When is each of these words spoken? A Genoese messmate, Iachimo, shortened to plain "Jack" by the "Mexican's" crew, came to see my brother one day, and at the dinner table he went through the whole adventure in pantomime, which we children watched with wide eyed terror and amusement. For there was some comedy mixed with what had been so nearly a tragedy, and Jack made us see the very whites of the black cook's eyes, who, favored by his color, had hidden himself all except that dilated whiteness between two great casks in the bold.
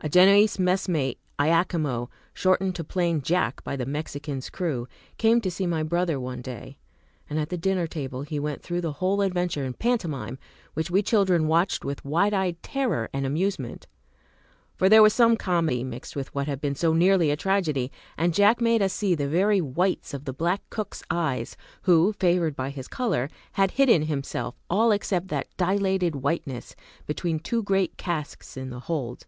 A 0.00 0.08
Genoese 0.10 0.56
messmate, 0.60 1.18
Iachimo, 1.36 2.10
shortened 2.32 2.76
to 2.76 2.84
plain 2.84 3.22
"Jack" 3.22 3.64
by 3.64 3.74
the 3.74 3.86
"Mexican's" 3.86 4.50
crew, 4.50 4.86
came 5.18 5.40
to 5.40 5.50
see 5.50 5.66
my 5.66 5.82
brother 5.82 6.20
one 6.20 6.42
day, 6.42 6.78
and 7.28 7.40
at 7.40 7.48
the 7.48 7.56
dinner 7.58 7.88
table 7.88 8.22
he 8.22 8.38
went 8.38 8.62
through 8.62 8.82
the 8.82 8.92
whole 8.92 9.20
adventure 9.20 9.64
in 9.64 9.72
pantomime, 9.72 10.38
which 10.74 10.92
we 10.92 11.02
children 11.02 11.48
watched 11.48 11.84
with 11.84 12.04
wide 12.04 12.32
eyed 12.34 12.62
terror 12.62 13.08
and 13.12 13.26
amusement. 13.26 13.88
For 14.76 14.88
there 14.88 15.02
was 15.02 15.12
some 15.12 15.36
comedy 15.36 15.82
mixed 15.82 16.14
with 16.14 16.32
what 16.32 16.46
had 16.46 16.60
been 16.60 16.76
so 16.76 16.92
nearly 16.92 17.32
a 17.32 17.36
tragedy, 17.36 17.90
and 18.16 18.34
Jack 18.34 18.60
made 18.60 18.82
us 18.82 18.92
see 18.92 19.16
the 19.16 19.26
very 19.28 19.60
whites 19.60 20.14
of 20.14 20.24
the 20.24 20.32
black 20.34 20.60
cook's 20.70 21.02
eyes, 21.10 21.56
who, 21.82 22.12
favored 22.12 22.54
by 22.54 22.70
his 22.70 22.86
color, 22.86 23.28
had 23.52 23.72
hidden 23.72 24.02
himself 24.02 24.54
all 24.70 24.92
except 24.92 25.28
that 25.28 25.48
dilated 25.56 26.14
whiteness 26.16 26.76
between 27.06 27.40
two 27.40 27.60
great 27.62 27.96
casks 27.96 28.56
in 28.56 28.70
the 28.70 28.82
bold. 28.86 29.26